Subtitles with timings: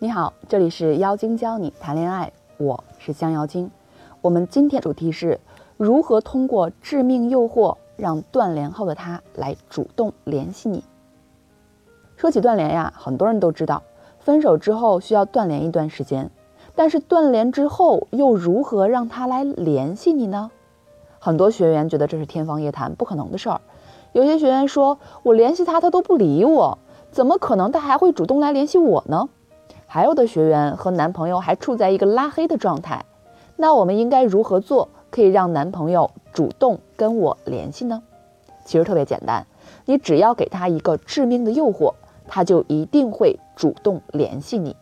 [0.00, 3.68] 你好，这里是妖精教你谈恋爱，我是江妖精。
[4.20, 5.40] 我们今天主题是
[5.76, 10.84] 如何通过致命诱惑让断联后的他来主动联系你。
[12.16, 13.82] 说起断联呀，很多人都知道，
[14.20, 16.30] 分手之后需要断联一段时间，
[16.76, 20.52] 但是断联之后又如何让他来联系你呢？
[21.18, 23.60] 很多学员觉得这是天方夜谭，不可能的事儿。
[24.12, 26.78] 有些学员说，我联系他，他都不理我，
[27.10, 29.28] 怎么可能他还会主动来联系我呢？
[29.90, 33.06] 还有的学员和男朋友还处在一个拉黑的状态，
[33.56, 38.02] 那我们应该如何做可以让男朋友主动跟我联系呢？
[38.66, 39.46] 其实特别简单，
[39.86, 41.94] 你只要给他一个致命的诱惑，
[42.26, 44.76] 他就一定会主动联系你。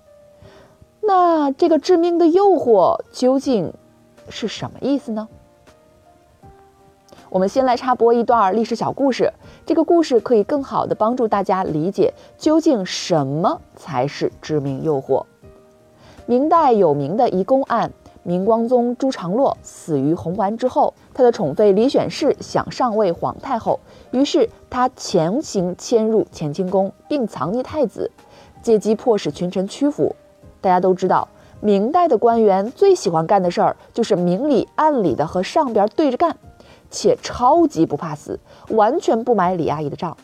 [1.00, 3.72] 那这个致命的诱惑究竟
[4.28, 5.28] 是什么意思呢？
[7.36, 9.30] 我们先来插播一段历史小故事，
[9.66, 15.22] 这个故事可以更好的帮助大家理解究竟什么才是致命诱惑。
[16.24, 23.78] 明代有名的移宫案，明光宗朱常洛死于红丸之后，他的宠妃李选侍想上位皇太后，
[24.12, 28.10] 于是他强行迁入乾清宫，并藏匿太子，
[28.62, 30.16] 借机迫使群臣屈服。
[30.62, 31.28] 大家都知道，
[31.60, 36.34] 明代的官员最喜欢干的事儿就是明里暗里的和上边对着干。
[36.96, 40.16] 且超级不怕死，完全不买李阿姨的账。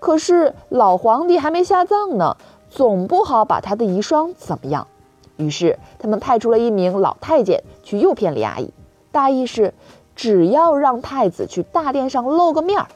[0.00, 2.36] 可是老皇帝还没下葬呢，
[2.68, 4.88] 总不好把他的遗孀怎么样。
[5.36, 8.72] 于是他们派出了一名老太监去诱骗李阿姨，
[9.12, 9.72] 大意是
[10.16, 12.88] 只要让太子去大殿上露个面儿，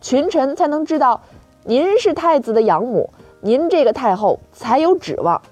[0.00, 1.20] 群臣才能知道
[1.64, 3.10] 您是太子的养母，
[3.42, 5.42] 您这个太后才有指望。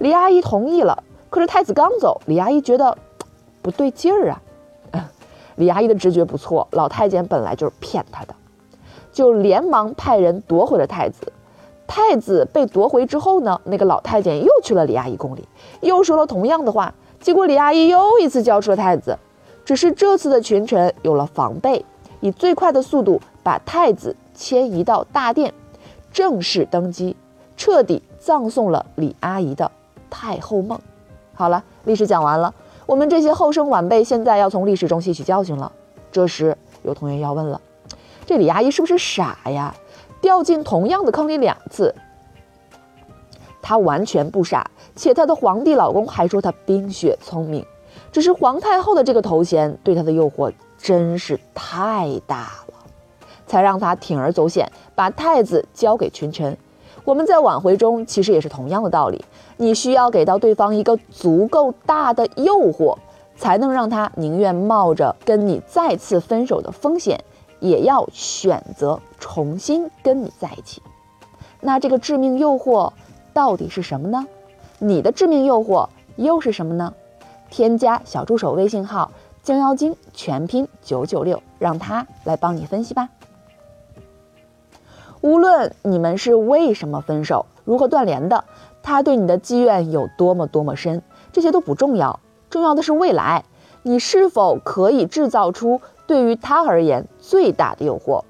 [0.00, 2.98] 李阿姨同意了，可是太子刚走，李阿姨觉得
[3.62, 4.42] 不对劲儿啊。
[5.60, 8.34] 李阿姨的直觉不错，老太监本来就是骗她的，
[9.12, 11.30] 就连忙派人夺回了太子。
[11.86, 15.46] 太子被夺回之后呢，那个老太监又去了李阿姨宫里，
[15.82, 16.94] 又说了同样的话。
[17.20, 19.18] 结果李阿姨又一次交出了太子，
[19.62, 21.84] 只是这次的群臣有了防备，
[22.20, 25.52] 以最快的速度把太子迁移到大殿，
[26.10, 27.14] 正式登基，
[27.54, 29.70] 彻底葬送了李阿姨的
[30.08, 30.80] 太后梦。
[31.34, 32.54] 好了，历史讲完了。
[32.90, 35.70] 我们这些后生晚辈现在要从历史中吸取教训了。
[36.10, 37.60] 这时有同学要问了：
[38.26, 39.72] 这李阿姨是不是傻呀？
[40.20, 41.94] 掉进同样的坑里两次？
[43.62, 47.64] 她完全不傻，且她的皇帝老公还说她冰雪聪明。
[48.10, 52.74] 只是皇太后的这个头衔对她的诱惑真是太大了，
[53.46, 56.58] 才让她铤而走险，把太子交给群臣。
[57.04, 59.24] 我们在挽回中其实也是同样的道理，
[59.56, 62.96] 你需要给到对方一个足够大的诱惑，
[63.36, 67.22] 才能让他宁愿冒着跟你再次分手的风险，
[67.58, 70.82] 也要选择重新跟你在一起。
[71.60, 72.92] 那这个致命诱惑
[73.32, 74.26] 到底是什么呢？
[74.78, 76.92] 你的致命诱惑又是什么呢？
[77.50, 79.10] 添加小助手微信号
[79.42, 83.08] “江妖精”全拼九九六，让他来帮你分析吧。
[85.22, 88.44] 无论你们是为什么分手，如何断联的，
[88.82, 92.20] 他对你的积怨有多么多么深，这些都不重要。
[92.48, 93.44] 重要的是未来，
[93.82, 98.22] 你是否可以制造出对于他而言最大的诱惑。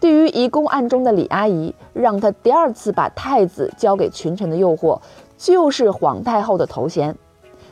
[0.00, 5.00] 对于移宫案中的李阿姨，让她第二次把太子交给群臣的诱惑，
[5.36, 7.14] 就是皇太后的头衔。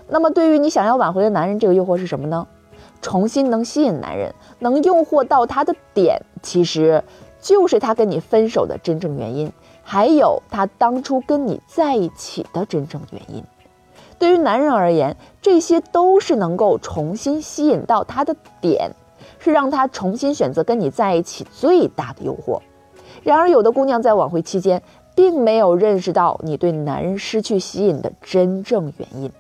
[0.09, 2.47] 那么，对于你想要挽回的男人，这个诱惑是什么呢？
[3.01, 7.03] 重新能吸引男人，能诱惑到他的点，其实。
[7.45, 13.45] 就是他跟你分手的真正原因，还有他当初跟你在一起的真正原因。
[14.19, 18.91] 对于男人而言，这些都是能够重新吸引到他的点，
[19.39, 22.59] 是让他重新选择跟你在一起最大的诱惑。
[23.23, 24.83] 然而，有的姑娘在挽回期间，
[25.15, 29.31] 并没有认识到你对男人失去吸引的真正原因，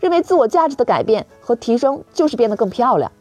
[0.00, 3.12] 认为自我价值的改变和提升就是变得更漂亮。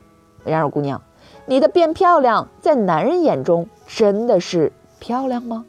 [0.43, 0.99] 然而，姑娘。
[1.45, 5.65] 你的变漂亮，在男人眼中真的是漂亮吗？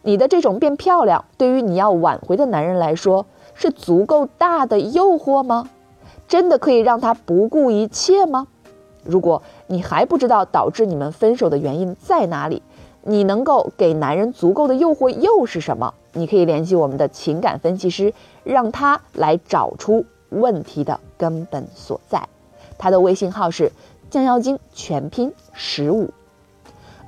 [0.00, 5.68] 你的这种变漂亮，对于你要挽回的男人来说，是足够大的诱惑吗？
[6.26, 8.46] 真的可以让他不顾一切吗？
[9.04, 12.62] 如果你还不知道导致你们分手的原因在哪里，
[13.02, 15.92] 你能够给男人足够的诱惑又是什么？
[16.14, 22.26] 你可以联系我们的情感分析师，让他来找出问题的根本所在。
[22.78, 23.70] 他的微信号是。
[24.12, 26.10] 降妖精全拼十五，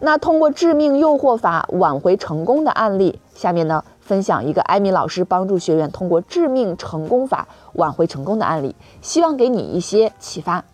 [0.01, 10.65] 那通过致命诱惑法挽回成功的案例，下面呢分享一个艾米老师帮助学员通过致命成功法挽回成功的案例，希望给你一些启发。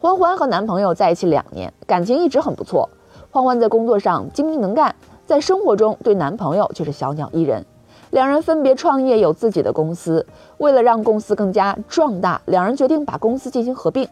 [0.00, 2.90] 欢欢和男朋友在一起两年，感情一直很不错。
[3.30, 4.96] 欢欢在工作上精明能干，
[5.26, 7.64] 在生活中对男朋友却是小鸟依人。
[8.10, 10.26] 两人分别创业，有自己的公司。
[10.58, 14.08] 为了让公司更加壮大，两人决定把公司进行合并。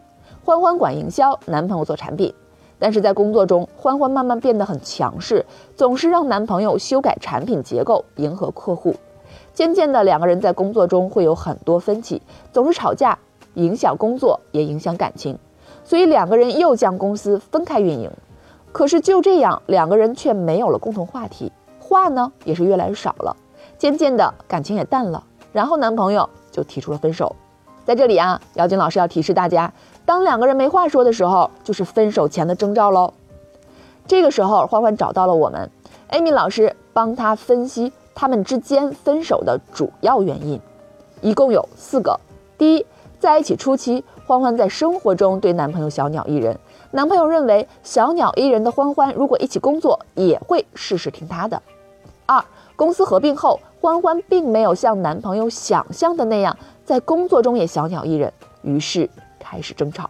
[0.49, 2.33] 欢欢管营销，男朋友做产品。
[2.79, 8.95] 但是在工作中，欢欢慢慢变得很强势，总是让男朋友修改产品结构，迎合客户。
[9.53, 12.19] 渐渐的，两个人在工作中会有很多分歧，
[12.51, 13.19] 总是吵架，
[13.53, 15.37] 影响工作，也影响感情。
[15.83, 18.09] 所以两个人又将公司分开运营。
[18.71, 23.37] 可是就这样，两个人却没有了共同话题，话呢也是越来越少了。
[23.77, 25.23] 渐渐的，感情也淡了。
[25.53, 27.35] 然后男朋友就提出了分手。
[27.85, 29.71] 在这里啊，姚景老师要提示大家。
[30.09, 33.13] 当两个人没话说的时候，就是分手前的征兆喽。
[34.07, 35.69] 这个时候，欢欢找到了我们
[36.09, 40.59] ，Amy 老师帮他分析他们之间分手的主要原因，
[41.21, 42.19] 一共有四个。
[42.57, 42.83] 第一，
[43.19, 46.57] 在一起初期，欢欢在生活中对男朋友小鸟依人，
[46.89, 51.61] 男朋友认为小鸟依人的欢欢如果一起工作，也会事事听他的。
[52.25, 52.43] 二，
[52.75, 58.33] 公司合并后，欢欢并没有像男朋友想象的那样在工作中也小鸟依人，
[58.63, 59.07] 于是。
[59.39, 60.09] 开始争吵。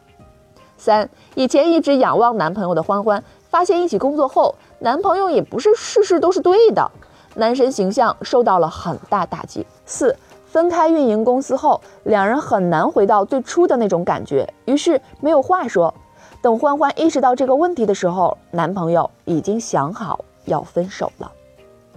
[0.77, 6.89] 三，以前一直仰望男朋友的欢欢，发现一起工作后，男朋友也不是事事都是对的，
[7.35, 9.65] 男神形象受到了很大打击。
[9.85, 10.15] 四，
[10.47, 15.93] 分开运营公司后，两人很难回到最初的那种感觉，于是没有话说。
[16.41, 21.29] 等欢欢意识到这个问题的时候，男朋友已经想好要分手了。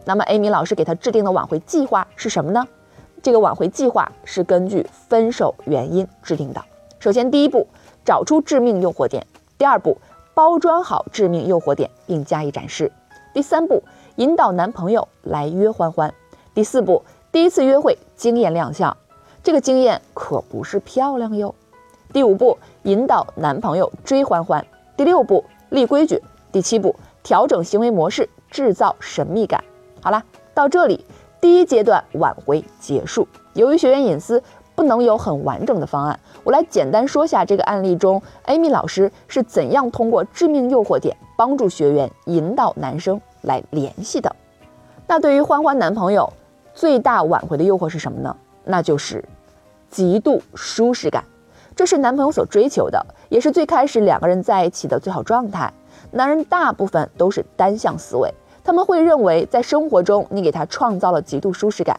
[0.04, 2.66] 那么，艾米老师给他制定的挽回计划是什么呢？
[3.22, 6.60] 这个挽回计划是根据分手原因制定的。
[7.02, 7.66] 首先，第一步，
[8.04, 9.24] 找出致命诱惑点；
[9.58, 9.98] 第二步，
[10.34, 12.86] 包装好致命诱惑点并加以展示；
[13.34, 13.82] 第三步，
[14.14, 16.08] 引导男朋友来约欢欢；
[16.54, 17.02] 第四步，
[17.32, 18.96] 第一次约会惊艳亮相，
[19.42, 21.52] 这个惊艳可不是漂亮哟；
[22.12, 24.62] 第五步，引导男朋友追欢欢；
[24.96, 26.20] 第六步，立规矩；
[26.52, 26.94] 第七步，
[27.24, 29.64] 调整行为模式，制造神秘感。
[30.00, 30.22] 好了，
[30.54, 31.04] 到这里，
[31.40, 33.26] 第一阶段挽回结束。
[33.54, 34.40] 由于学员隐私。
[34.74, 44.34] 不能有很完整的方案，我来简单说下这个案例中，Amy 老师是怎样通过致命诱惑点帮助学员引导男生来联系的。
[45.06, 46.32] 那对于欢欢男朋友，
[46.74, 48.34] 最大挽回的诱惑是什么呢？
[48.64, 49.22] 那就是
[49.90, 51.22] 极度舒适感，
[51.76, 55.72] 这是男朋友所追求的，也是最开始两个人在一起的最好状态。
[56.12, 58.32] 男人大部分都是单向思维，
[58.64, 61.98] 他们会认为在生活中你给他创造了极度舒适感。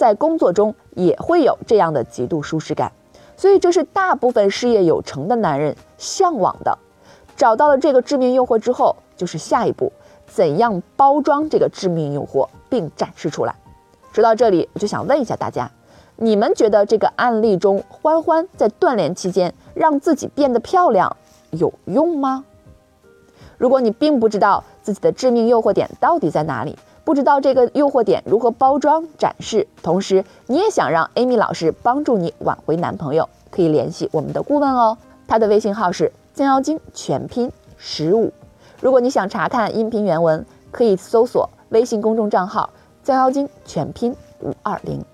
[0.00, 2.90] 在工作中也会有这样的极度舒适感，
[3.36, 6.78] 所以这是大部分事业有成的男人向往的。
[7.36, 9.92] 找到了这个致命诱惑之后，就是下一步
[10.26, 13.54] 怎样包装这个致命诱惑并展示出来。
[14.10, 15.70] 说到这里，我就想问一下大家，
[16.16, 21.14] 你们觉得这个案例中欢欢在锻炼期间让自己变得漂亮
[21.50, 22.46] 有用吗？
[23.58, 26.78] 如果你并不知道自己的致命诱惑点到底在哪里，
[27.10, 34.96] 不知道这个诱惑点如何包装展示，同时你也想让 Amy 老师帮助你挽回男朋友，可以联系我们的顾问哦。
[35.26, 38.32] 他的微信号是将妖精全拼十五。
[38.80, 42.70] 如果你想查看音频原文，可以搜索微信公众账号
[43.02, 45.04] 将妖精全拼五二零。